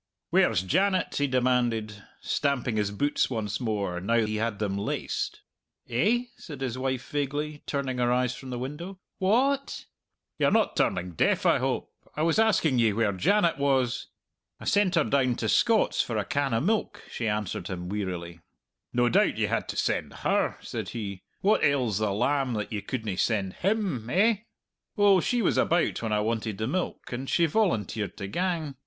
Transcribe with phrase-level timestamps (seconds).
[0.31, 5.41] "Where's Janet?" he demanded, stamping his boots once more, now he had them laced.
[5.87, 8.97] "Eh?" said his wife vaguely, turning her eyes from the window.
[9.19, 9.85] "Wha at?"
[10.39, 11.91] "Ye're not turning deaf, I hope.
[12.15, 14.07] I was asking ye where Janet was."
[14.59, 18.39] "I sent her down to Scott's for a can o' milk," she answered him wearily.
[18.91, 21.21] "No doubt ye had to send her," said he.
[21.41, 24.37] "What ails the lamb that ye couldna send him eh?"
[24.97, 28.77] "Oh, she was about when I wanted the milk, and she volunteered to gang.